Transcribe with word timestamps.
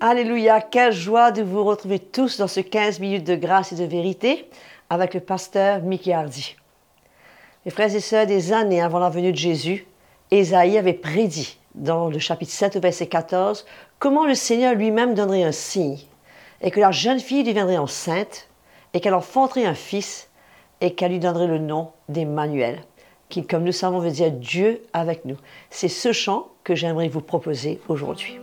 Alléluia, 0.00 0.60
quelle 0.60 0.92
joie 0.92 1.32
de 1.32 1.42
vous 1.42 1.64
retrouver 1.64 1.98
tous 1.98 2.38
dans 2.38 2.46
ce 2.46 2.60
15 2.60 3.00
minutes 3.00 3.24
de 3.24 3.34
grâce 3.34 3.72
et 3.72 3.74
de 3.74 3.84
vérité 3.84 4.48
avec 4.90 5.12
le 5.12 5.18
pasteur 5.18 5.82
Mickey 5.82 6.12
Hardy. 6.12 6.54
Mes 7.64 7.72
frères 7.72 7.92
et 7.92 7.98
sœurs, 7.98 8.26
des 8.26 8.52
années 8.52 8.80
avant 8.80 9.00
la 9.00 9.10
venue 9.10 9.32
de 9.32 9.36
Jésus, 9.36 9.88
Ésaïe 10.30 10.78
avait 10.78 10.92
prédit 10.92 11.58
dans 11.74 12.10
le 12.10 12.20
chapitre 12.20 12.52
7 12.52 12.76
au 12.76 12.80
verset 12.80 13.08
14 13.08 13.66
comment 13.98 14.24
le 14.24 14.36
Seigneur 14.36 14.76
lui-même 14.76 15.14
donnerait 15.14 15.42
un 15.42 15.50
signe 15.50 15.98
et 16.60 16.70
que 16.70 16.78
la 16.78 16.92
jeune 16.92 17.18
fille 17.18 17.42
deviendrait 17.42 17.78
enceinte 17.78 18.48
et 18.94 19.00
qu'elle 19.00 19.14
enfanterait 19.14 19.66
un 19.66 19.74
fils 19.74 20.30
et 20.80 20.94
qu'elle 20.94 21.10
lui 21.10 21.18
donnerait 21.18 21.48
le 21.48 21.58
nom 21.58 21.90
d'Emmanuel, 22.08 22.82
qui, 23.28 23.44
comme 23.44 23.64
nous 23.64 23.72
savons, 23.72 23.98
veut 23.98 24.12
dire 24.12 24.30
Dieu 24.30 24.80
avec 24.92 25.24
nous. 25.24 25.38
C'est 25.70 25.88
ce 25.88 26.12
chant 26.12 26.46
que 26.62 26.76
j'aimerais 26.76 27.08
vous 27.08 27.20
proposer 27.20 27.80
aujourd'hui. 27.88 28.38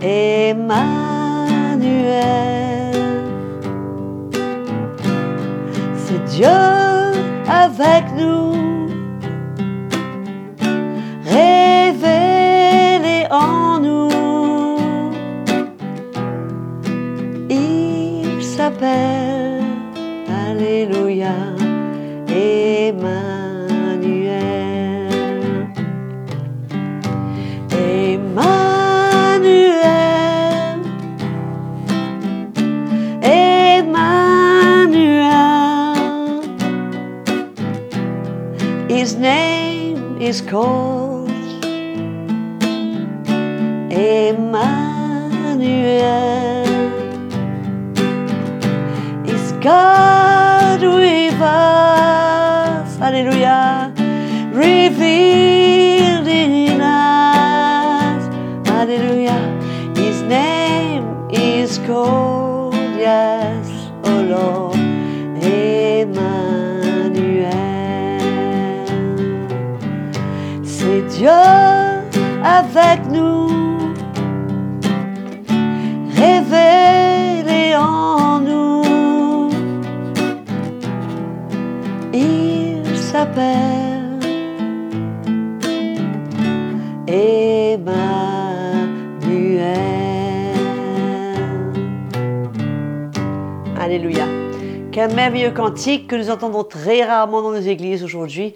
Emmanuel. 0.00 0.78
C'est 5.96 6.24
Dieu 6.24 6.48
avec 7.48 8.04
nous. 8.16 8.48
révélé 11.38 13.26
en 13.30 13.78
nous. 13.80 14.78
Il 17.48 18.42
s'appelle, 18.42 19.37
called 40.48 41.28
Emmanuel. 43.92 44.78
Is 49.26 49.52
God 49.60 50.80
with 50.80 51.40
us? 51.42 52.96
Hallelujah. 52.96 53.92
Revealed 54.54 56.26
in 56.26 56.80
us. 56.80 58.22
Hallelujah. 58.66 59.42
His 59.96 60.22
name 60.22 61.04
is 61.30 61.76
called, 61.86 62.37
Dieu 71.18 71.30
avec 72.44 73.06
nous, 73.10 73.48
révélé 76.14 77.74
en 77.74 78.38
nous. 78.38 79.50
Il 82.14 82.96
s'appelle 82.96 84.20
Emmanuel. 87.08 87.88
Alléluia. 93.80 94.26
Quel 94.92 95.12
merveilleux 95.16 95.50
cantique 95.50 96.06
que 96.06 96.14
nous 96.14 96.30
entendons 96.30 96.62
très 96.62 97.02
rarement 97.02 97.42
dans 97.42 97.50
nos 97.50 97.56
églises 97.56 98.04
aujourd'hui. 98.04 98.54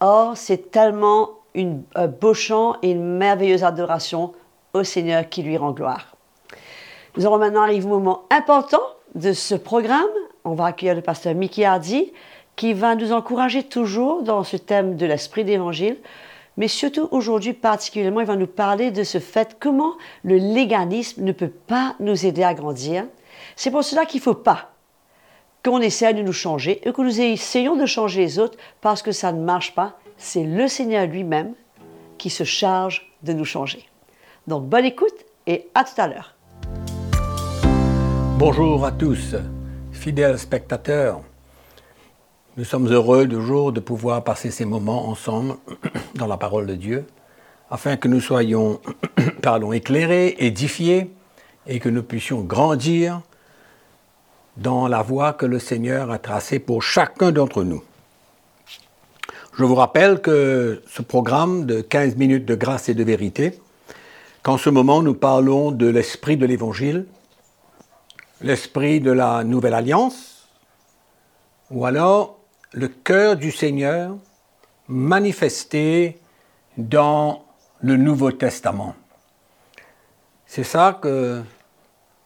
Or, 0.00 0.32
c'est 0.34 0.72
tellement 0.72 1.39
une, 1.54 1.82
un 1.94 2.06
beau 2.06 2.34
chant 2.34 2.76
et 2.82 2.90
une 2.90 3.16
merveilleuse 3.16 3.64
adoration 3.64 4.32
au 4.72 4.84
Seigneur 4.84 5.28
qui 5.28 5.42
lui 5.42 5.56
rend 5.56 5.72
gloire. 5.72 6.16
Nous 7.16 7.26
allons 7.26 7.38
maintenant 7.38 7.62
arriver 7.62 7.86
au 7.86 7.88
moment 7.88 8.22
important 8.30 8.82
de 9.14 9.32
ce 9.32 9.54
programme. 9.54 10.04
On 10.44 10.54
va 10.54 10.66
accueillir 10.66 10.94
le 10.94 11.02
pasteur 11.02 11.34
Mickey 11.34 11.64
Hardy 11.64 12.12
qui 12.56 12.72
va 12.72 12.94
nous 12.94 13.12
encourager 13.12 13.62
toujours 13.62 14.22
dans 14.22 14.44
ce 14.44 14.56
thème 14.56 14.96
de 14.96 15.06
l'esprit 15.06 15.44
d'évangile. 15.44 15.96
Mais 16.56 16.68
surtout 16.68 17.08
aujourd'hui 17.10 17.52
particulièrement, 17.52 18.20
il 18.20 18.26
va 18.26 18.36
nous 18.36 18.46
parler 18.46 18.90
de 18.90 19.02
ce 19.02 19.18
fait 19.18 19.56
comment 19.58 19.94
le 20.24 20.36
légalisme 20.36 21.24
ne 21.24 21.32
peut 21.32 21.48
pas 21.48 21.94
nous 22.00 22.26
aider 22.26 22.42
à 22.42 22.54
grandir. 22.54 23.04
C'est 23.56 23.70
pour 23.70 23.82
cela 23.82 24.04
qu'il 24.04 24.18
ne 24.18 24.24
faut 24.24 24.34
pas 24.34 24.70
qu'on 25.64 25.80
essaie 25.80 26.14
de 26.14 26.22
nous 26.22 26.32
changer 26.32 26.86
et 26.86 26.92
que 26.92 27.02
nous 27.02 27.20
essayons 27.20 27.76
de 27.76 27.86
changer 27.86 28.20
les 28.20 28.38
autres 28.38 28.58
parce 28.80 29.02
que 29.02 29.12
ça 29.12 29.32
ne 29.32 29.42
marche 29.42 29.74
pas. 29.74 29.98
C'est 30.22 30.44
le 30.44 30.68
Seigneur 30.68 31.06
lui-même 31.06 31.54
qui 32.18 32.28
se 32.28 32.44
charge 32.44 33.10
de 33.22 33.32
nous 33.32 33.46
changer. 33.46 33.88
Donc 34.46 34.66
bonne 34.66 34.84
écoute 34.84 35.24
et 35.46 35.68
à 35.74 35.82
tout 35.82 35.98
à 35.98 36.08
l'heure. 36.08 36.36
Bonjour 38.36 38.84
à 38.84 38.92
tous, 38.92 39.34
fidèles 39.92 40.38
spectateurs. 40.38 41.22
Nous 42.58 42.64
sommes 42.64 42.86
heureux 42.88 43.26
toujours 43.26 43.72
de 43.72 43.80
pouvoir 43.80 44.22
passer 44.22 44.50
ces 44.50 44.66
moments 44.66 45.08
ensemble 45.08 45.54
dans 46.14 46.26
la 46.26 46.36
parole 46.36 46.66
de 46.66 46.74
Dieu, 46.74 47.06
afin 47.70 47.96
que 47.96 48.06
nous 48.06 48.20
soyons 48.20 48.78
éclairés, 49.72 50.36
édifiés 50.38 51.10
et 51.66 51.80
que 51.80 51.88
nous 51.88 52.02
puissions 52.02 52.42
grandir 52.42 53.22
dans 54.58 54.86
la 54.86 55.00
voie 55.00 55.32
que 55.32 55.46
le 55.46 55.58
Seigneur 55.58 56.10
a 56.10 56.18
tracée 56.18 56.58
pour 56.58 56.82
chacun 56.82 57.32
d'entre 57.32 57.62
nous. 57.64 57.82
Je 59.60 59.66
vous 59.66 59.74
rappelle 59.74 60.22
que 60.22 60.82
ce 60.86 61.02
programme 61.02 61.66
de 61.66 61.82
15 61.82 62.16
minutes 62.16 62.46
de 62.46 62.54
grâce 62.54 62.88
et 62.88 62.94
de 62.94 63.04
vérité, 63.04 63.60
qu'en 64.42 64.56
ce 64.56 64.70
moment 64.70 65.02
nous 65.02 65.12
parlons 65.12 65.70
de 65.70 65.86
l'esprit 65.86 66.38
de 66.38 66.46
l'Évangile, 66.46 67.04
l'esprit 68.40 69.00
de 69.00 69.10
la 69.10 69.44
nouvelle 69.44 69.74
alliance, 69.74 70.48
ou 71.70 71.84
alors 71.84 72.38
le 72.72 72.88
cœur 72.88 73.36
du 73.36 73.50
Seigneur 73.50 74.16
manifesté 74.88 76.18
dans 76.78 77.44
le 77.82 77.98
Nouveau 77.98 78.32
Testament. 78.32 78.94
C'est 80.46 80.64
ça 80.64 80.98
que 81.02 81.42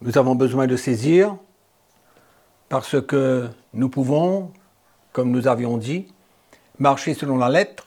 nous 0.03 0.17
avons 0.17 0.37
besoin 0.37 0.69
de 0.69 0.77
saisir 0.77 1.37
parce 2.69 3.03
que 3.03 3.49
nous 3.73 3.89
pouvons, 3.89 4.53
comme 5.13 5.33
nous 5.33 5.49
avions 5.49 5.79
dit, 5.79 6.07
marcher 6.79 7.15
selon 7.15 7.37
la 7.37 7.49
lettre 7.49 7.87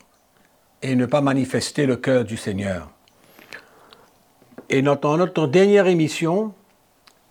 et 0.82 0.96
ne 0.96 1.06
pas 1.06 1.22
manifester 1.22 1.86
le 1.86 1.96
cœur 1.96 2.24
du 2.24 2.38
Seigneur. 2.38 2.90
Et 4.70 4.82
dans 4.82 5.18
notre 5.18 5.48
dernière 5.48 5.88
émission, 5.88 6.54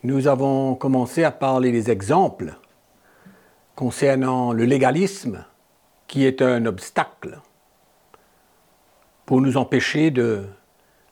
nous 0.02 0.26
avons 0.26 0.74
commencé 0.74 1.24
à 1.24 1.30
parler 1.30 1.72
des 1.72 1.90
exemples 1.90 2.54
concernant 3.74 4.52
le 4.52 4.64
légalisme, 4.64 5.44
qui 6.08 6.24
est 6.24 6.40
un 6.40 6.64
obstacle 6.66 7.40
pour 9.26 9.40
nous 9.40 9.56
empêcher 9.56 10.10
de 10.10 10.44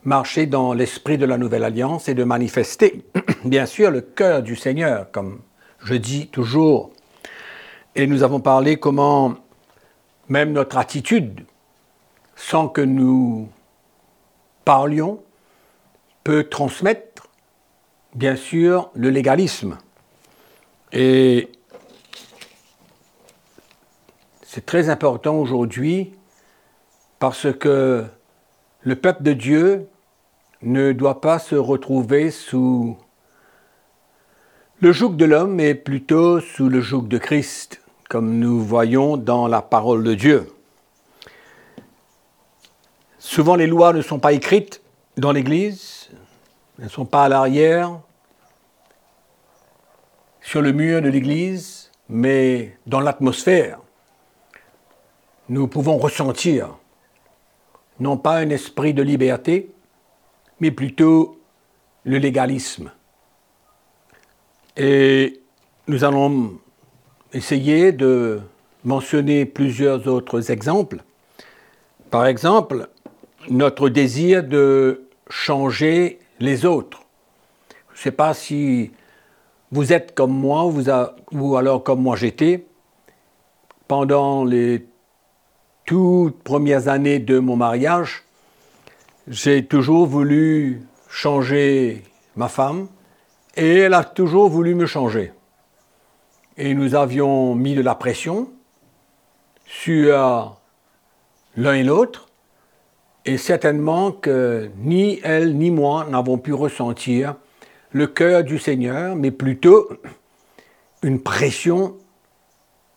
marcher 0.04 0.46
dans 0.46 0.72
l'esprit 0.72 1.18
de 1.18 1.26
la 1.26 1.36
nouvelle 1.36 1.64
alliance 1.64 2.08
et 2.08 2.14
de 2.14 2.24
manifester, 2.24 3.04
bien 3.44 3.66
sûr, 3.66 3.90
le 3.90 4.00
cœur 4.00 4.42
du 4.42 4.56
Seigneur, 4.56 5.10
comme 5.10 5.40
je 5.82 5.94
dis 5.94 6.28
toujours. 6.28 6.90
Et 7.96 8.06
nous 8.06 8.22
avons 8.22 8.40
parlé 8.40 8.76
comment 8.76 9.34
même 10.28 10.52
notre 10.52 10.78
attitude, 10.78 11.44
sans 12.36 12.68
que 12.68 12.80
nous 12.80 13.48
parlions, 14.64 15.22
peut 16.24 16.44
transmettre, 16.44 17.28
bien 18.14 18.36
sûr, 18.36 18.90
le 18.94 19.10
légalisme. 19.10 19.78
Et 20.92 21.50
c'est 24.42 24.64
très 24.64 24.88
important 24.88 25.36
aujourd'hui 25.36 26.12
parce 27.18 27.52
que 27.52 28.04
le 28.82 28.96
peuple 28.96 29.22
de 29.22 29.32
Dieu 29.32 29.88
ne 30.62 30.92
doit 30.92 31.20
pas 31.20 31.38
se 31.38 31.56
retrouver 31.56 32.30
sous 32.30 32.96
le 34.80 34.92
joug 34.92 35.16
de 35.16 35.24
l'homme, 35.24 35.54
mais 35.54 35.74
plutôt 35.74 36.40
sous 36.40 36.68
le 36.68 36.80
joug 36.80 37.02
de 37.02 37.18
Christ, 37.18 37.80
comme 38.08 38.38
nous 38.38 38.60
voyons 38.60 39.16
dans 39.16 39.46
la 39.46 39.62
parole 39.62 40.04
de 40.04 40.14
Dieu. 40.14 40.50
souvent 43.18 43.56
les 43.56 43.66
lois 43.66 43.92
ne 43.92 44.02
sont 44.02 44.18
pas 44.18 44.32
écrites 44.32 44.82
dans 45.16 45.32
l'Église, 45.32 46.10
elles 46.78 46.84
ne 46.84 46.90
sont 46.90 47.06
pas 47.06 47.24
à 47.24 47.28
l'arrière, 47.28 48.00
sur 50.40 50.60
le 50.60 50.72
mur 50.72 51.00
de 51.00 51.08
l'Église, 51.08 51.90
mais 52.08 52.76
dans 52.86 53.00
l'atmosphère. 53.00 53.80
Nous 55.48 55.66
pouvons 55.68 55.96
ressentir 55.96 56.76
non 58.00 58.16
pas 58.16 58.38
un 58.38 58.50
esprit 58.50 58.92
de 58.92 59.02
liberté, 59.02 59.70
mais 60.60 60.70
plutôt 60.70 61.40
le 62.04 62.18
légalisme. 62.18 62.90
Et 64.76 65.40
nous 65.86 66.04
allons 66.04 66.58
essayer 67.34 67.92
de 67.92 68.40
mentionner 68.84 69.44
plusieurs 69.44 70.06
autres 70.06 70.50
exemples. 70.50 71.02
Par 72.10 72.26
exemple, 72.26 72.88
notre 73.50 73.88
désir 73.88 74.44
de 74.44 75.08
changer 75.28 76.20
les 76.38 76.64
autres. 76.64 77.02
Je 77.92 77.98
ne 77.98 78.02
sais 78.02 78.12
pas 78.12 78.34
si 78.34 78.92
vous 79.72 79.92
êtes 79.92 80.14
comme 80.14 80.32
moi 80.32 80.70
ou 81.32 81.56
alors 81.56 81.82
comme 81.82 82.00
moi 82.00 82.16
j'étais. 82.16 82.66
Pendant 83.88 84.44
les 84.44 84.86
toutes 85.84 86.42
premières 86.42 86.88
années 86.88 87.18
de 87.18 87.38
mon 87.38 87.56
mariage, 87.56 88.22
j'ai 89.26 89.64
toujours 89.66 90.06
voulu 90.06 90.82
changer 91.08 92.02
ma 92.36 92.48
femme 92.48 92.86
et 93.56 93.78
elle 93.78 93.94
a 93.94 94.04
toujours 94.04 94.48
voulu 94.48 94.74
me 94.74 94.86
changer. 94.86 95.32
Et 96.56 96.74
nous 96.74 96.94
avions 96.94 97.54
mis 97.54 97.74
de 97.74 97.82
la 97.82 97.96
pression 97.96 98.48
sur 99.66 100.56
l'un 101.56 101.74
et 101.74 101.82
l'autre. 101.82 102.28
Et 103.24 103.38
certainement 103.38 104.12
que 104.12 104.70
ni 104.76 105.18
elle 105.24 105.56
ni 105.56 105.70
moi 105.70 106.06
n'avons 106.08 106.38
pu 106.38 106.52
ressentir 106.52 107.34
le 107.90 108.06
cœur 108.06 108.44
du 108.44 108.58
Seigneur, 108.58 109.16
mais 109.16 109.30
plutôt 109.30 109.88
une 111.02 111.20
pression 111.20 111.96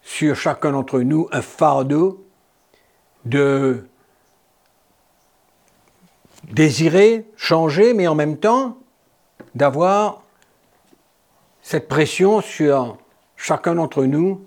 sur 0.02 0.36
chacun 0.36 0.72
d'entre 0.72 1.00
nous, 1.00 1.28
un 1.32 1.42
fardeau 1.42 2.26
de 3.26 3.86
désirer 6.52 7.26
changer, 7.36 7.94
mais 7.94 8.08
en 8.08 8.16
même 8.16 8.38
temps 8.38 8.78
d'avoir 9.56 10.22
cette 11.62 11.88
pression 11.88 12.42
sur 12.42 12.98
chacun 13.38 13.76
d'entre 13.76 14.04
nous, 14.04 14.46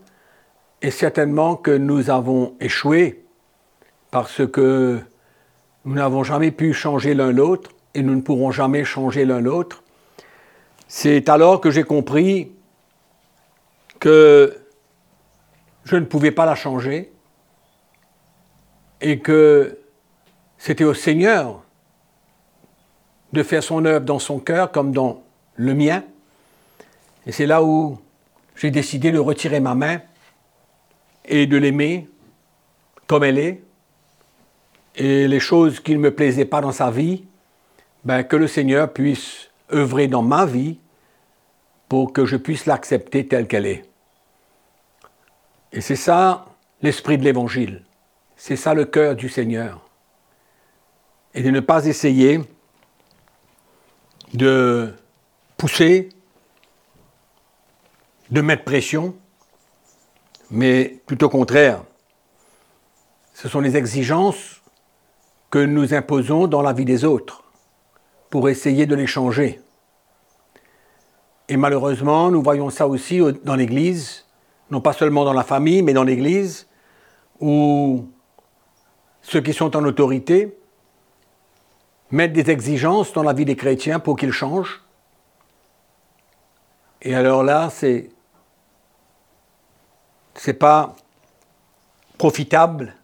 et 0.82 0.90
certainement 0.90 1.56
que 1.56 1.70
nous 1.70 2.10
avons 2.10 2.54
échoué 2.60 3.24
parce 4.10 4.46
que 4.46 5.00
nous 5.84 5.94
n'avons 5.94 6.24
jamais 6.24 6.50
pu 6.50 6.72
changer 6.72 7.14
l'un 7.14 7.32
l'autre 7.32 7.70
et 7.94 8.02
nous 8.02 8.14
ne 8.14 8.20
pourrons 8.20 8.50
jamais 8.50 8.84
changer 8.84 9.24
l'un 9.24 9.40
l'autre. 9.40 9.82
C'est 10.88 11.28
alors 11.28 11.60
que 11.60 11.70
j'ai 11.70 11.84
compris 11.84 12.52
que 13.98 14.56
je 15.84 15.96
ne 15.96 16.04
pouvais 16.04 16.30
pas 16.30 16.46
la 16.46 16.54
changer 16.54 17.12
et 19.00 19.18
que 19.20 19.78
c'était 20.58 20.84
au 20.84 20.94
Seigneur 20.94 21.62
de 23.32 23.42
faire 23.42 23.62
son 23.62 23.84
œuvre 23.84 24.04
dans 24.04 24.18
son 24.18 24.38
cœur 24.40 24.72
comme 24.72 24.92
dans 24.92 25.22
le 25.54 25.74
mien. 25.74 26.02
Et 27.26 27.32
c'est 27.32 27.46
là 27.46 27.62
où 27.62 27.98
j'ai 28.60 28.70
décidé 28.70 29.10
de 29.10 29.18
retirer 29.18 29.58
ma 29.58 29.74
main 29.74 30.02
et 31.24 31.46
de 31.46 31.56
l'aimer 31.56 32.10
comme 33.06 33.24
elle 33.24 33.38
est. 33.38 33.62
Et 34.96 35.26
les 35.28 35.40
choses 35.40 35.80
qui 35.80 35.94
ne 35.94 35.98
me 35.98 36.14
plaisaient 36.14 36.44
pas 36.44 36.60
dans 36.60 36.70
sa 36.70 36.90
vie, 36.90 37.24
ben, 38.04 38.22
que 38.22 38.36
le 38.36 38.46
Seigneur 38.46 38.92
puisse 38.92 39.48
œuvrer 39.72 40.08
dans 40.08 40.20
ma 40.20 40.44
vie 40.44 40.78
pour 41.88 42.12
que 42.12 42.26
je 42.26 42.36
puisse 42.36 42.66
l'accepter 42.66 43.26
telle 43.26 43.46
qu'elle 43.48 43.64
est. 43.64 43.82
Et 45.72 45.80
c'est 45.80 45.96
ça 45.96 46.44
l'esprit 46.82 47.16
de 47.16 47.24
l'Évangile. 47.24 47.82
C'est 48.36 48.56
ça 48.56 48.74
le 48.74 48.84
cœur 48.84 49.16
du 49.16 49.30
Seigneur. 49.30 49.88
Et 51.32 51.42
de 51.42 51.50
ne 51.50 51.60
pas 51.60 51.86
essayer 51.86 52.40
de 54.34 54.92
pousser, 55.56 56.10
de 58.30 58.40
mettre 58.40 58.64
pression, 58.64 59.14
mais 60.50 61.00
tout 61.06 61.22
au 61.24 61.28
contraire. 61.28 61.82
Ce 63.34 63.48
sont 63.48 63.60
les 63.60 63.76
exigences 63.76 64.60
que 65.50 65.58
nous 65.58 65.94
imposons 65.94 66.46
dans 66.46 66.62
la 66.62 66.72
vie 66.72 66.84
des 66.84 67.04
autres 67.04 67.44
pour 68.28 68.48
essayer 68.48 68.86
de 68.86 68.94
les 68.94 69.06
changer. 69.06 69.60
Et 71.48 71.56
malheureusement, 71.56 72.30
nous 72.30 72.42
voyons 72.42 72.70
ça 72.70 72.86
aussi 72.86 73.20
dans 73.42 73.56
l'Église, 73.56 74.26
non 74.70 74.80
pas 74.80 74.92
seulement 74.92 75.24
dans 75.24 75.32
la 75.32 75.42
famille, 75.42 75.82
mais 75.82 75.92
dans 75.92 76.04
l'Église, 76.04 76.68
où 77.40 78.08
ceux 79.22 79.40
qui 79.40 79.52
sont 79.52 79.76
en 79.76 79.84
autorité 79.84 80.56
mettent 82.12 82.32
des 82.32 82.50
exigences 82.50 83.12
dans 83.12 83.24
la 83.24 83.32
vie 83.32 83.44
des 83.44 83.56
chrétiens 83.56 83.98
pour 83.98 84.16
qu'ils 84.16 84.32
changent. 84.32 84.84
Et 87.02 87.14
alors 87.14 87.42
là, 87.42 87.70
c'est 87.70 88.10
c'est 90.42 90.54
pas 90.54 90.96
profitable 92.16 92.94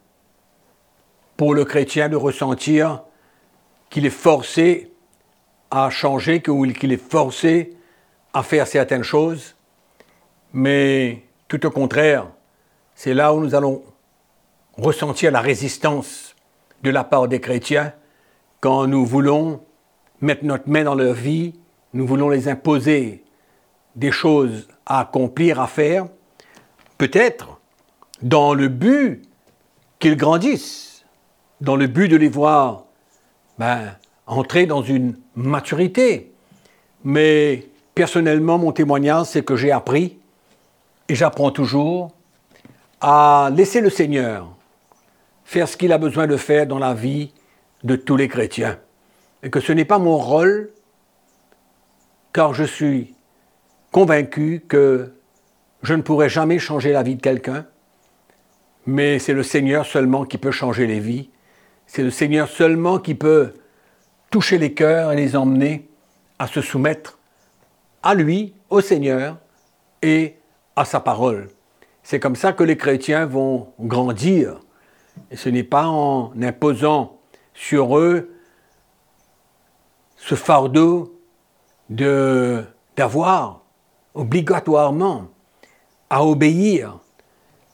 pour 1.36 1.52
le 1.52 1.66
chrétien 1.66 2.08
de 2.08 2.16
ressentir 2.16 3.02
qu'il 3.90 4.06
est 4.06 4.10
forcé 4.10 4.90
à 5.70 5.90
changer, 5.90 6.40
qu'il 6.40 6.92
est 6.92 7.10
forcé 7.10 7.76
à 8.32 8.42
faire 8.42 8.66
certaines 8.66 9.02
choses, 9.02 9.54
mais 10.54 11.24
tout 11.46 11.66
au 11.66 11.70
contraire, 11.70 12.26
c'est 12.94 13.12
là 13.12 13.34
où 13.34 13.40
nous 13.40 13.54
allons 13.54 13.82
ressentir 14.78 15.30
la 15.30 15.42
résistance 15.42 16.34
de 16.82 16.88
la 16.88 17.04
part 17.04 17.28
des 17.28 17.42
chrétiens 17.42 17.92
quand 18.60 18.86
nous 18.86 19.04
voulons 19.04 19.60
mettre 20.22 20.42
notre 20.46 20.70
main 20.70 20.84
dans 20.84 20.94
leur 20.94 21.12
vie, 21.12 21.52
nous 21.92 22.06
voulons 22.06 22.30
les 22.30 22.48
imposer 22.48 23.24
des 23.94 24.10
choses 24.10 24.68
à 24.86 25.00
accomplir, 25.00 25.60
à 25.60 25.66
faire, 25.66 26.06
peut-être 26.98 27.60
dans 28.22 28.54
le 28.54 28.68
but 28.68 29.22
qu'ils 29.98 30.16
grandissent, 30.16 31.04
dans 31.60 31.76
le 31.76 31.86
but 31.86 32.08
de 32.08 32.16
les 32.16 32.28
voir 32.28 32.84
ben, 33.58 33.94
entrer 34.26 34.66
dans 34.66 34.82
une 34.82 35.16
maturité. 35.34 36.32
Mais 37.04 37.66
personnellement, 37.94 38.58
mon 38.58 38.72
témoignage, 38.72 39.26
c'est 39.26 39.44
que 39.44 39.56
j'ai 39.56 39.70
appris, 39.70 40.18
et 41.08 41.14
j'apprends 41.14 41.50
toujours, 41.50 42.12
à 43.00 43.50
laisser 43.54 43.80
le 43.80 43.90
Seigneur 43.90 44.48
faire 45.44 45.68
ce 45.68 45.76
qu'il 45.76 45.92
a 45.92 45.98
besoin 45.98 46.26
de 46.26 46.36
faire 46.36 46.66
dans 46.66 46.78
la 46.78 46.92
vie 46.92 47.32
de 47.84 47.94
tous 47.94 48.16
les 48.16 48.26
chrétiens. 48.26 48.78
Et 49.42 49.50
que 49.50 49.60
ce 49.60 49.72
n'est 49.72 49.84
pas 49.84 49.98
mon 49.98 50.18
rôle, 50.18 50.70
car 52.32 52.52
je 52.52 52.64
suis 52.64 53.14
convaincu 53.92 54.64
que 54.66 55.12
je 55.82 55.94
ne 55.94 56.02
pourrai 56.02 56.28
jamais 56.28 56.58
changer 56.58 56.92
la 56.92 57.02
vie 57.02 57.16
de 57.16 57.20
quelqu'un, 57.20 57.66
mais 58.86 59.18
c'est 59.18 59.32
le 59.32 59.42
Seigneur 59.42 59.84
seulement 59.86 60.24
qui 60.24 60.38
peut 60.38 60.50
changer 60.50 60.86
les 60.86 61.00
vies. 61.00 61.30
C'est 61.86 62.02
le 62.02 62.10
Seigneur 62.10 62.48
seulement 62.48 62.98
qui 62.98 63.14
peut 63.14 63.54
toucher 64.30 64.58
les 64.58 64.74
cœurs 64.74 65.12
et 65.12 65.16
les 65.16 65.36
emmener 65.36 65.88
à 66.38 66.46
se 66.46 66.60
soumettre 66.60 67.18
à 68.02 68.14
lui, 68.14 68.54
au 68.70 68.80
Seigneur 68.80 69.38
et 70.02 70.36
à 70.76 70.84
sa 70.84 71.00
parole. 71.00 71.48
C'est 72.02 72.20
comme 72.20 72.36
ça 72.36 72.52
que 72.52 72.62
les 72.62 72.76
chrétiens 72.76 73.26
vont 73.26 73.72
grandir 73.80 74.60
et 75.30 75.36
ce 75.36 75.48
n'est 75.48 75.64
pas 75.64 75.86
en 75.86 76.32
imposant 76.40 77.18
sur 77.54 77.98
eux 77.98 78.30
ce 80.16 80.34
fardeau 80.34 81.18
d'avoir 81.88 83.62
obligatoirement 84.14 85.28
à 86.10 86.24
obéir. 86.24 86.98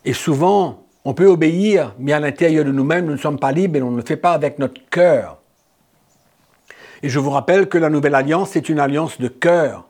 Et 0.04 0.12
souvent, 0.12 0.84
on 1.04 1.14
peut 1.14 1.26
obéir, 1.26 1.94
mais 1.98 2.12
à 2.12 2.20
l'intérieur 2.20 2.64
de 2.64 2.72
nous-mêmes, 2.72 3.06
nous 3.06 3.12
ne 3.12 3.18
sommes 3.18 3.38
pas 3.38 3.52
libres 3.52 3.78
et 3.78 3.82
on 3.82 3.90
ne 3.90 3.96
le 3.96 4.04
fait 4.04 4.16
pas 4.16 4.32
avec 4.32 4.58
notre 4.58 4.80
cœur. 4.90 5.38
Et 7.02 7.08
je 7.08 7.18
vous 7.18 7.30
rappelle 7.30 7.68
que 7.68 7.78
la 7.78 7.90
nouvelle 7.90 8.14
alliance 8.14 8.54
est 8.54 8.68
une 8.68 8.78
alliance 8.78 9.20
de 9.20 9.28
cœur. 9.28 9.88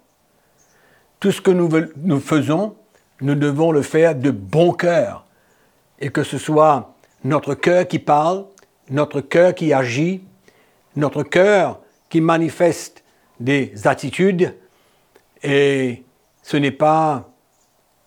Tout 1.20 1.30
ce 1.30 1.40
que 1.40 1.50
nous, 1.50 1.68
nous 1.96 2.20
faisons, 2.20 2.75
nous 3.20 3.34
devons 3.34 3.70
le 3.70 3.82
faire 3.82 4.14
de 4.14 4.30
bon 4.30 4.72
cœur. 4.72 5.26
Et 6.00 6.11
que 6.11 6.25
ce 6.25 6.38
soit 6.38 6.94
notre 7.22 7.54
cœur 7.54 7.87
qui 7.87 7.99
parle, 7.99 8.46
notre 8.90 9.20
cœur 9.20 9.54
qui 9.54 9.72
agit, 9.72 10.25
notre 10.96 11.22
cœur 11.22 11.80
qui 12.08 12.20
manifeste 12.20 13.04
des 13.38 13.87
attitudes, 13.87 14.54
et 15.42 16.02
ce 16.42 16.56
n'est 16.56 16.70
pas 16.70 17.28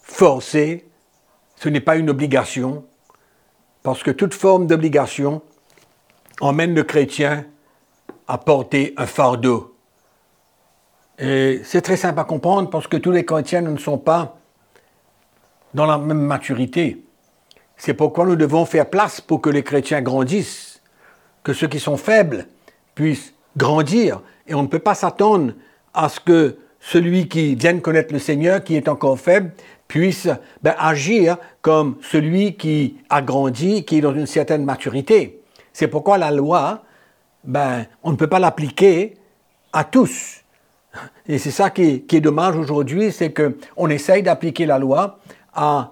forcé, 0.05 0.85
ce 1.55 1.67
n'est 1.67 1.81
pas 1.81 1.97
une 1.97 2.09
obligation, 2.09 2.85
parce 3.83 4.03
que 4.03 4.11
toute 4.11 4.33
forme 4.33 4.67
d'obligation 4.67 5.41
emmène 6.39 6.73
le 6.73 6.83
chrétien 6.83 7.45
à 8.27 8.37
porter 8.37 8.93
un 8.97 9.05
fardeau. 9.07 9.75
Et 11.19 11.61
c'est 11.63 11.81
très 11.81 11.97
simple 11.97 12.19
à 12.19 12.23
comprendre 12.23 12.69
parce 12.69 12.87
que 12.87 12.97
tous 12.97 13.11
les 13.11 13.25
chrétiens 13.25 13.61
ne 13.61 13.77
sont 13.77 13.97
pas 13.97 14.37
dans 15.73 15.85
la 15.85 15.97
même 15.97 16.21
maturité. 16.21 17.03
C'est 17.77 17.93
pourquoi 17.93 18.25
nous 18.25 18.35
devons 18.35 18.65
faire 18.65 18.89
place 18.89 19.21
pour 19.21 19.41
que 19.41 19.49
les 19.49 19.63
chrétiens 19.63 20.01
grandissent, 20.01 20.81
que 21.43 21.53
ceux 21.53 21.67
qui 21.67 21.79
sont 21.79 21.97
faibles 21.97 22.47
puissent 22.95 23.33
grandir. 23.57 24.21
Et 24.47 24.53
on 24.53 24.63
ne 24.63 24.67
peut 24.67 24.79
pas 24.79 24.95
s'attendre 24.95 25.53
à 25.93 26.09
ce 26.09 26.19
que 26.19 26.57
celui 26.79 27.27
qui 27.27 27.55
vient 27.55 27.73
de 27.73 27.79
connaître 27.79 28.13
le 28.13 28.19
Seigneur, 28.19 28.63
qui 28.63 28.75
est 28.75 28.87
encore 28.87 29.19
faible, 29.19 29.51
puisse 29.87 30.27
ben, 30.61 30.73
agir 30.77 31.37
comme 31.61 31.97
celui 32.01 32.55
qui 32.55 32.97
a 33.09 33.21
grandi, 33.21 33.85
qui 33.85 33.97
est 33.97 34.01
dans 34.01 34.13
une 34.13 34.25
certaine 34.25 34.65
maturité. 34.65 35.41
C'est 35.73 35.87
pourquoi 35.87 36.17
la 36.17 36.31
loi, 36.31 36.83
ben, 37.43 37.85
on 38.03 38.11
ne 38.11 38.15
peut 38.15 38.27
pas 38.27 38.39
l'appliquer 38.39 39.15
à 39.73 39.83
tous. 39.83 40.41
Et 41.27 41.37
c'est 41.37 41.51
ça 41.51 41.69
qui 41.69 42.05
est, 42.09 42.21
dommage 42.21 42.55
aujourd'hui, 42.55 43.11
c'est 43.11 43.33
qu'on 43.33 43.89
essaye 43.89 44.23
d'appliquer 44.23 44.65
la 44.65 44.79
loi 44.79 45.19
à, 45.53 45.91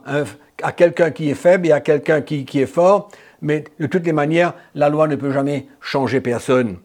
à 0.61 0.71
quelqu'un 0.71 1.11
qui 1.11 1.29
est 1.29 1.35
faible 1.35 1.67
et 1.67 1.71
à 1.71 1.81
quelqu'un 1.81 2.21
qui, 2.21 2.45
qui 2.45 2.61
est 2.61 2.67
fort, 2.67 3.09
mais 3.41 3.65
de 3.79 3.87
toutes 3.87 4.05
les 4.05 4.13
manières, 4.13 4.53
la 4.73 4.89
loi 4.89 5.07
ne 5.07 5.15
peut 5.15 5.31
jamais 5.31 5.67
changer 5.81 6.21
personne. 6.21 6.77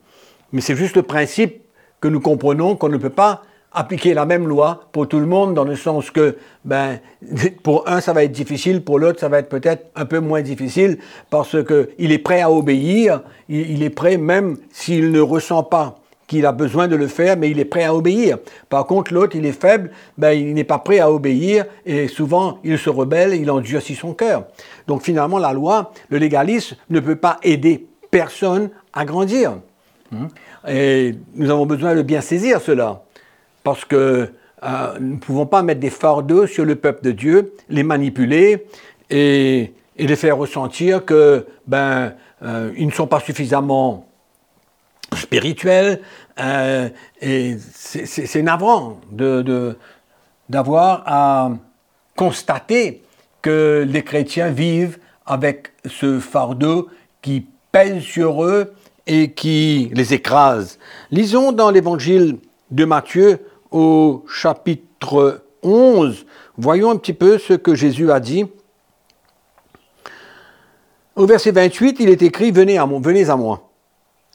Mais 0.53 0.61
c'est 0.61 0.75
juste 0.75 0.97
le 0.97 1.03
principe 1.03 1.62
que 2.00 2.09
nous 2.09 2.21
comprenons 2.21 2.77
qu'on 2.77 2.88
ne 2.88 2.97
peut 2.97 3.11
pas 3.11 3.43
appliquer 3.73 4.15
la 4.15 4.25
même 4.25 4.49
loi 4.49 4.89
pour 4.93 5.09
tout 5.09 5.21
le 5.21 5.27
monde, 5.27 5.55
dans 5.55 5.65
le 5.65 5.77
sens 5.77 6.11
que, 6.11 6.37
ben, 6.65 6.99
pour 7.63 7.89
un, 7.89 8.01
ça 8.01 8.13
va 8.13 8.25
être 8.25 8.33
difficile, 8.33 8.83
pour 8.83 8.99
l'autre, 8.99 9.21
ça 9.21 9.29
va 9.29 9.39
être 9.39 9.49
peut-être 9.49 9.91
un 9.95 10.05
peu 10.05 10.21
moins 10.21 10.43
difficile, 10.43 10.99
parce 11.31 11.57
qu'il 11.65 12.13
est 12.13 12.19
prêt 12.19 12.41
à 12.41 12.51
obéir, 12.51 13.23
il, 13.49 13.83
est 13.83 13.91
prêt 13.91 14.17
même 14.17 14.57
s'il 14.71 15.13
ne 15.13 15.21
ressent 15.21 15.63
pas 15.63 15.97
qu'il 16.27 16.45
a 16.45 16.53
besoin 16.53 16.89
de 16.89 16.97
le 16.97 17.07
faire, 17.07 17.39
mais 17.39 17.51
il 17.51 17.59
est 17.59 17.65
prêt 17.65 17.85
à 17.85 17.95
obéir. 17.95 18.37
Par 18.69 18.87
contre, 18.87 19.15
l'autre, 19.15 19.35
il 19.35 19.47
est 19.47 19.59
faible, 19.59 19.91
ben, 20.19 20.33
il 20.33 20.53
n'est 20.55 20.65
pas 20.65 20.79
prêt 20.79 20.99
à 20.99 21.11
obéir, 21.11 21.65
et 21.87 22.07
souvent, 22.09 22.59
il 22.65 22.79
se 22.79 22.91
rebelle, 22.91 23.35
il 23.35 23.51
endurcit 23.51 23.95
son 23.95 24.13
cœur. 24.13 24.45
Donc 24.87 25.03
finalement, 25.03 25.39
la 25.39 25.53
loi, 25.53 25.93
le 26.11 26.19
légalisme, 26.19 26.77
ne 26.91 27.01
peut 27.01 27.17
pas 27.17 27.39
aider 27.43 27.87
personne 28.11 28.71
à 28.93 29.05
grandir. 29.05 29.59
Et 30.67 31.15
nous 31.35 31.51
avons 31.51 31.67
besoin 31.67 31.95
de 31.95 32.03
bien 32.03 32.21
saisir 32.21 32.61
cela 32.61 33.03
parce 33.62 33.85
que 33.85 34.31
euh, 34.65 34.99
nous 35.00 35.15
ne 35.15 35.19
pouvons 35.19 35.47
pas 35.47 35.62
mettre 35.62 35.81
des 35.81 35.91
fardeaux 35.91 36.47
sur 36.47 36.65
le 36.65 36.77
peuple 36.77 37.05
de 37.05 37.12
Dieu, 37.12 37.53
les 37.69 37.83
manipuler 37.83 38.67
et, 39.11 39.73
les 39.97 40.17
faire 40.17 40.37
ressentir 40.37 41.05
que 41.05 41.47
ben 41.67 42.15
euh, 42.43 42.73
ils 42.77 42.87
ne 42.87 42.93
sont 42.93 43.09
pas 43.09 43.21
suffisamment 43.21 44.07
spirituels. 45.15 46.00
Euh, 46.38 46.88
et 47.21 47.57
c'est 47.75 48.43
navrant 48.43 49.00
de, 49.11 49.77
d'avoir 50.49 51.03
à 51.07 51.50
constater 52.15 53.03
que 53.43 53.85
les 53.88 54.03
chrétiens 54.03 54.50
vivent 54.50 54.99
avec 55.27 55.73
ce 55.85 56.21
fardeau 56.21 56.88
qui 57.23 57.47
pèse 57.73 58.03
sur 58.03 58.45
eux 58.45 58.73
et 59.07 59.33
qui 59.33 59.91
les 59.95 60.15
écrase. 60.15 60.79
Lisons 61.11 61.53
dans 61.53 61.71
l'évangile 61.71 62.38
de 62.71 62.85
Matthieu 62.85 63.41
au 63.71 64.25
chapitre 64.29 65.45
11, 65.63 66.27
voyons 66.57 66.91
un 66.91 66.97
petit 66.97 67.13
peu 67.13 67.39
ce 67.39 67.55
que 67.55 67.75
Jésus 67.75 68.11
a 68.11 68.21
dit. 68.21 68.47
Au 71.17 71.27
verset 71.27 71.51
28, 71.51 71.97
il 72.01 72.09
est 72.11 72.23
écrit, 72.23 72.51
venez 72.51 72.79
à 72.79 72.87
moi, 72.87 73.01
venez 73.03 73.29
à 73.29 73.37
moi, 73.37 73.71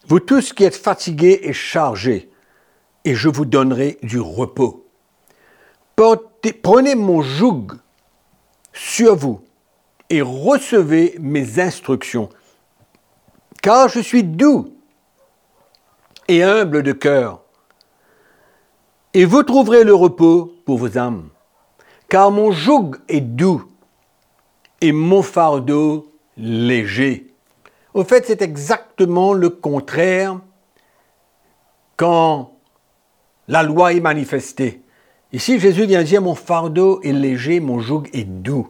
vous 0.07 0.19
tous 0.19 0.51
qui 0.51 0.65
êtes 0.65 0.75
fatigués 0.75 1.39
et 1.43 1.53
chargés, 1.53 2.29
et 3.05 3.15
je 3.15 3.29
vous 3.29 3.45
donnerai 3.45 3.97
du 4.03 4.19
repos. 4.19 4.85
prenez 6.61 6.95
mon 6.95 7.21
joug 7.21 7.67
sur 8.73 9.15
vous 9.15 9.41
et 10.09 10.21
recevez 10.21 11.15
mes 11.19 11.59
instructions, 11.59 12.29
car 13.61 13.87
je 13.87 14.01
suis 14.01 14.23
doux 14.23 14.75
et 16.27 16.43
humble 16.43 16.83
de 16.83 16.91
cœur, 16.91 17.42
et 19.13 19.25
vous 19.25 19.43
trouverez 19.43 19.83
le 19.83 19.93
repos 19.93 20.53
pour 20.65 20.77
vos 20.77 20.97
âmes. 20.97 21.29
Car 22.09 22.31
mon 22.31 22.51
joug 22.51 22.91
est 23.09 23.21
doux 23.21 23.63
et 24.81 24.91
mon 24.91 25.21
fardeau 25.21 26.11
léger. 26.37 27.27
Au 27.93 28.03
fait, 28.03 28.25
c'est 28.25 28.41
exactement 28.41 29.33
le 29.33 29.49
contraire 29.49 30.39
quand 31.95 32.53
la 33.47 33.63
loi 33.63 33.93
est 33.93 33.99
manifestée. 33.99 34.81
Ici, 35.31 35.59
Jésus 35.59 35.85
vient 35.85 36.03
dire, 36.03 36.21
mon 36.21 36.35
fardeau 36.35 37.01
est 37.01 37.11
léger, 37.11 37.59
mon 37.59 37.79
joug 37.79 38.03
est 38.13 38.23
doux. 38.23 38.67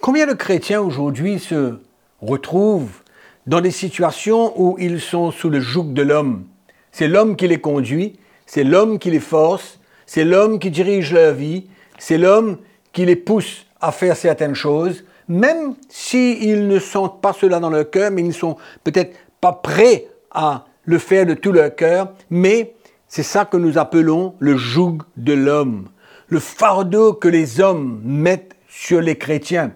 Combien 0.00 0.26
de 0.26 0.32
chrétiens 0.32 0.80
aujourd'hui 0.80 1.38
se 1.38 1.80
retrouvent 2.20 3.02
dans 3.46 3.60
des 3.60 3.70
situations 3.70 4.52
où 4.60 4.76
ils 4.78 5.00
sont 5.00 5.30
sous 5.30 5.50
le 5.50 5.60
joug 5.60 5.92
de 5.92 6.02
l'homme? 6.02 6.44
C'est 6.92 7.08
l'homme 7.08 7.36
qui 7.36 7.48
les 7.48 7.60
conduit, 7.60 8.18
c'est 8.48 8.64
l'homme 8.64 8.98
qui 8.98 9.10
les 9.10 9.20
force, 9.20 9.78
c'est 10.06 10.24
l'homme 10.24 10.58
qui 10.58 10.70
dirige 10.70 11.12
leur 11.12 11.34
vie, 11.34 11.66
c'est 11.98 12.16
l'homme 12.16 12.56
qui 12.92 13.04
les 13.04 13.14
pousse 13.14 13.66
à 13.78 13.92
faire 13.92 14.16
certaines 14.16 14.54
choses, 14.54 15.04
même 15.28 15.74
s'ils 15.90 16.66
ne 16.66 16.78
sentent 16.78 17.20
pas 17.20 17.34
cela 17.34 17.60
dans 17.60 17.68
leur 17.68 17.90
cœur, 17.90 18.10
mais 18.10 18.22
ils 18.22 18.28
ne 18.28 18.32
sont 18.32 18.56
peut-être 18.84 19.14
pas 19.42 19.52
prêts 19.52 20.06
à 20.30 20.64
le 20.86 20.98
faire 20.98 21.26
de 21.26 21.34
tout 21.34 21.52
leur 21.52 21.76
cœur, 21.76 22.14
mais 22.30 22.74
c'est 23.06 23.22
ça 23.22 23.44
que 23.44 23.58
nous 23.58 23.76
appelons 23.76 24.34
le 24.38 24.56
joug 24.56 25.02
de 25.18 25.34
l'homme, 25.34 25.90
le 26.28 26.40
fardeau 26.40 27.12
que 27.12 27.28
les 27.28 27.60
hommes 27.60 28.00
mettent 28.02 28.56
sur 28.66 29.02
les 29.02 29.18
chrétiens, 29.18 29.72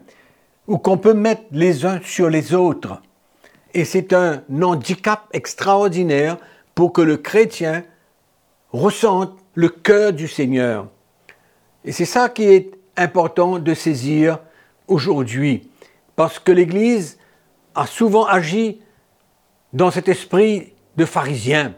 ou 0.66 0.78
qu'on 0.78 0.96
peut 0.96 1.12
mettre 1.12 1.42
les 1.52 1.84
uns 1.84 2.00
sur 2.02 2.30
les 2.30 2.54
autres. 2.54 3.02
Et 3.74 3.84
c'est 3.84 4.14
un 4.14 4.42
handicap 4.62 5.24
extraordinaire 5.34 6.38
pour 6.74 6.94
que 6.94 7.02
le 7.02 7.18
chrétien 7.18 7.84
ressentent 8.72 9.38
le 9.54 9.68
cœur 9.68 10.12
du 10.12 10.28
Seigneur. 10.28 10.88
Et 11.84 11.92
c'est 11.92 12.04
ça 12.04 12.28
qui 12.28 12.44
est 12.44 12.70
important 12.96 13.58
de 13.58 13.74
saisir 13.74 14.38
aujourd'hui, 14.88 15.68
parce 16.16 16.38
que 16.38 16.52
l'Église 16.52 17.18
a 17.74 17.86
souvent 17.86 18.26
agi 18.26 18.80
dans 19.72 19.90
cet 19.90 20.08
esprit 20.08 20.72
de 20.96 21.04
pharisien, 21.04 21.74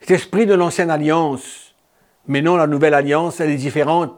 cet 0.00 0.12
esprit 0.12 0.46
de 0.46 0.54
l'ancienne 0.54 0.90
alliance. 0.90 1.74
Mais 2.26 2.42
non, 2.42 2.56
la 2.56 2.66
nouvelle 2.66 2.94
alliance, 2.94 3.40
elle 3.40 3.50
est 3.50 3.56
différente. 3.56 4.14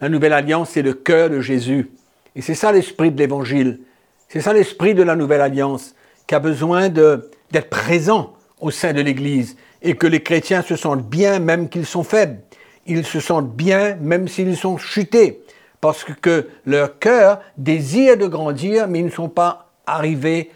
La 0.00 0.08
nouvelle 0.08 0.32
alliance, 0.32 0.70
c'est 0.70 0.82
le 0.82 0.94
cœur 0.94 1.28
de 1.28 1.40
Jésus. 1.40 1.90
Et 2.36 2.42
c'est 2.42 2.54
ça 2.54 2.72
l'esprit 2.72 3.10
de 3.10 3.18
l'Évangile. 3.18 3.80
C'est 4.28 4.40
ça 4.40 4.52
l'esprit 4.52 4.94
de 4.94 5.02
la 5.02 5.16
nouvelle 5.16 5.40
alliance, 5.40 5.94
qui 6.26 6.34
a 6.34 6.40
besoin 6.40 6.88
d'être 6.88 7.70
présent 7.70 8.34
au 8.60 8.70
sein 8.70 8.92
de 8.92 9.00
l'Église 9.00 9.56
et 9.82 9.94
que 9.94 10.06
les 10.06 10.22
chrétiens 10.22 10.62
se 10.62 10.76
sentent 10.76 11.08
bien 11.08 11.38
même 11.38 11.68
qu'ils 11.68 11.86
sont 11.86 12.04
faibles. 12.04 12.38
Ils 12.86 13.04
se 13.04 13.20
sentent 13.20 13.54
bien 13.54 13.96
même 14.00 14.28
s'ils 14.28 14.56
sont 14.56 14.78
chutés, 14.78 15.42
parce 15.80 16.04
que 16.04 16.48
leur 16.64 16.98
cœur 16.98 17.40
désire 17.56 18.16
de 18.16 18.26
grandir, 18.26 18.88
mais 18.88 19.00
ils 19.00 19.06
ne 19.06 19.10
sont 19.10 19.28
pas 19.28 19.70
arrivés 19.86 20.50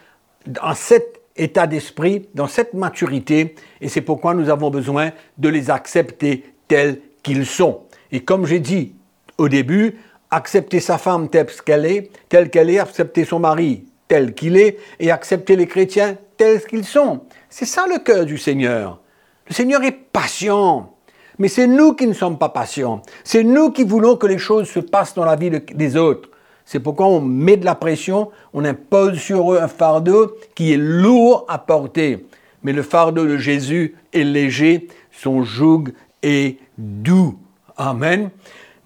dans 0.47 0.75
cet 0.75 1.21
état 1.37 1.67
d'esprit, 1.67 2.29
dans 2.35 2.47
cette 2.47 2.75
maturité, 2.75 3.55
et 3.81 3.89
c'est 3.89 4.01
pourquoi 4.01 4.35
nous 4.35 4.49
avons 4.51 4.71
besoin 4.71 5.11
de 5.39 5.49
les 5.49 5.71
accepter 5.71 6.45
tels 6.69 7.01
qu'ils 7.23 7.47
sont. 7.47 7.83
Et 8.11 8.21
comme 8.21 8.47
j'ai 8.47 8.61
dit 8.61 8.95
au 9.39 9.49
début, 9.49 9.99
accepter 10.31 10.81
sa 10.81 10.99
femme 10.99 11.29
telle 11.29 11.47
qu'elle 11.65 11.87
est, 11.87 12.11
telle 12.29 12.51
qu'elle 12.51 12.71
est, 12.71 12.79
accepter 12.79 13.25
son 13.25 13.39
mari 13.39 13.87
tel 14.09 14.35
qu'il 14.35 14.59
est, 14.59 14.79
et 15.01 15.11
accepter 15.11 15.57
les 15.57 15.67
chrétiens 15.67 16.19
tels 16.37 16.63
qu'ils 16.67 16.85
sont. 16.85 17.23
C'est 17.49 17.65
ça 17.65 17.87
le 17.87 17.99
cœur 17.99 18.27
du 18.27 18.37
Seigneur. 18.37 19.02
Le 19.49 19.55
Seigneur 19.55 19.83
est 19.83 19.93
patient. 19.93 20.93
Mais 21.39 21.49
c'est 21.49 21.67
nous 21.67 21.95
qui 21.95 22.07
ne 22.07 22.13
sommes 22.13 22.39
pas 22.39 22.51
patients. 22.51 23.03
C'est 23.25 23.43
nous 23.43 23.71
qui 23.71 23.85
voulons 23.85 24.17
que 24.17 24.27
les 24.27 24.39
choses 24.39 24.69
se 24.69 24.81
passent 24.81 25.15
dans 25.15 25.25
la 25.25 25.37
vie 25.37 25.51
des 25.51 25.97
autres. 25.97 26.29
C'est 26.65 26.81
pourquoi 26.81 27.07
on 27.07 27.21
met 27.21 27.57
de 27.57 27.65
la 27.65 27.75
pression, 27.75 28.31
on 28.53 28.65
impose 28.65 29.19
sur 29.19 29.53
eux 29.53 29.59
un 29.61 29.69
fardeau 29.69 30.33
qui 30.55 30.73
est 30.73 30.79
lourd 30.79 31.45
à 31.49 31.59
porter. 31.59 32.27
Mais 32.63 32.73
le 32.73 32.83
fardeau 32.83 33.27
de 33.27 33.37
Jésus 33.37 33.97
est 34.13 34.23
léger, 34.23 34.89
son 35.11 35.43
joug 35.43 35.87
est 36.23 36.59
doux. 36.79 37.37
Amen. 37.77 38.31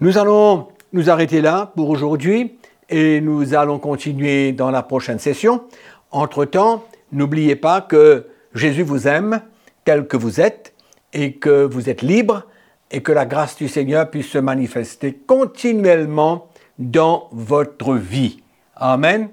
Nous 0.01 0.17
allons 0.17 0.69
nous 0.93 1.11
arrêter 1.11 1.43
là 1.43 1.73
pour 1.77 1.91
aujourd'hui 1.91 2.57
et 2.89 3.21
nous 3.21 3.55
allons 3.55 3.79
continuer 3.79 4.53
dans 4.53 4.71
la 4.71 4.83
prochaine 4.83 5.19
session. 5.19 5.63
Entre-temps, 6.11 6.85
n'oubliez 7.13 7.57
pas 7.57 7.83
que 7.83 8.27
Jésus 8.55 8.83
vous 8.83 9.07
aime 9.07 9.43
tel 9.87 10.07
que 10.07 10.19
vous 10.19 10.41
êtes 10.41 10.75
et 11.15 11.35
que 11.35 11.65
vous 11.65 11.89
êtes 11.89 12.03
libre 12.03 12.43
et 12.91 13.03
que 13.03 13.13
la 13.13 13.25
grâce 13.25 13.57
du 13.57 13.69
Seigneur 13.69 14.11
puisse 14.11 14.29
se 14.29 14.39
manifester 14.39 15.15
continuellement 15.15 16.49
dans 16.79 17.29
votre 17.33 17.95
vie. 17.95 18.43
Amen. 18.75 19.31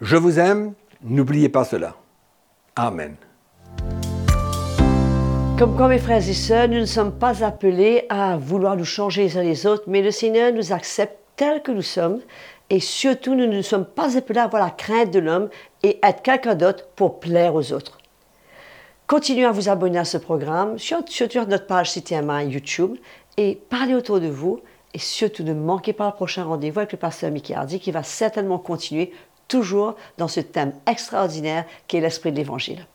Je 0.00 0.16
vous 0.16 0.40
aime, 0.40 0.72
n'oubliez 1.04 1.48
pas 1.48 1.64
cela. 1.64 1.94
Amen. 2.74 3.14
Comme 5.58 5.76
quoi, 5.76 5.88
mes 5.88 5.98
frères 5.98 6.26
et 6.26 6.32
sœurs, 6.32 6.68
nous 6.68 6.80
ne 6.80 6.86
sommes 6.86 7.12
pas 7.12 7.44
appelés 7.44 8.06
à 8.08 8.36
vouloir 8.36 8.76
nous 8.76 8.86
changer 8.86 9.24
les 9.24 9.38
uns 9.38 9.42
les 9.42 9.66
autres, 9.66 9.84
mais 9.86 10.02
le 10.02 10.10
Seigneur 10.10 10.52
nous 10.52 10.72
accepte 10.72 11.18
tels 11.36 11.62
que 11.62 11.70
nous 11.70 11.82
sommes. 11.82 12.20
Et 12.70 12.80
surtout, 12.80 13.34
nous 13.34 13.46
ne 13.46 13.60
sommes 13.60 13.84
pas 13.84 14.16
appelés 14.16 14.40
à 14.40 14.44
avoir 14.44 14.64
la 14.64 14.70
crainte 14.70 15.10
de 15.12 15.18
l'homme 15.18 15.50
et 15.82 15.98
être 16.02 16.22
quelqu'un 16.22 16.54
d'autre 16.54 16.88
pour 16.96 17.20
plaire 17.20 17.54
aux 17.54 17.72
autres. 17.72 17.98
Continuez 19.06 19.44
à 19.44 19.52
vous 19.52 19.68
abonner 19.68 19.98
à 19.98 20.04
ce 20.04 20.16
programme, 20.16 20.78
surtout 20.78 21.12
sur 21.12 21.46
notre 21.46 21.66
page 21.66 21.92
CTMA 21.92 22.44
YouTube, 22.44 22.96
et 23.36 23.60
parlez 23.68 23.94
autour 23.94 24.20
de 24.20 24.28
vous. 24.28 24.60
Et 24.94 24.98
surtout, 24.98 25.42
ne 25.42 25.54
manquez 25.54 25.92
pas 25.92 26.06
le 26.06 26.12
prochain 26.12 26.44
rendez-vous 26.44 26.80
avec 26.80 26.92
le 26.92 26.98
pasteur 26.98 27.30
Mickey 27.30 27.54
Hardy 27.54 27.80
qui 27.80 27.90
va 27.90 28.02
certainement 28.02 28.58
continuer 28.58 29.12
toujours 29.48 29.96
dans 30.18 30.28
ce 30.28 30.40
thème 30.40 30.74
extraordinaire 30.86 31.64
qui 31.88 31.96
est 31.96 32.00
l'esprit 32.00 32.30
de 32.32 32.36
l'Évangile. 32.36 32.86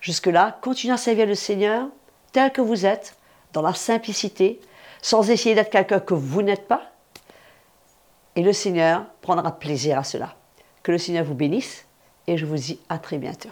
Jusque-là, 0.00 0.58
continuez 0.62 0.94
à 0.94 0.98
servir 0.98 1.26
le 1.26 1.34
Seigneur, 1.34 1.88
tel 2.32 2.52
que 2.52 2.60
vous 2.60 2.86
êtes, 2.86 3.16
dans 3.52 3.62
la 3.62 3.74
simplicité, 3.74 4.60
sans 5.02 5.30
essayer 5.30 5.54
d'être 5.54 5.70
quelqu'un 5.70 6.00
que 6.00 6.14
vous 6.14 6.42
n'êtes 6.42 6.68
pas. 6.68 6.92
Et 8.34 8.42
le 8.42 8.52
Seigneur 8.52 9.04
prendra 9.22 9.58
plaisir 9.58 9.98
à 9.98 10.04
cela. 10.04 10.34
Que 10.82 10.92
le 10.92 10.98
Seigneur 10.98 11.24
vous 11.24 11.34
bénisse 11.34 11.86
et 12.26 12.36
je 12.36 12.44
vous 12.44 12.56
dis 12.56 12.78
à 12.88 12.98
très 12.98 13.18
bientôt. 13.18 13.50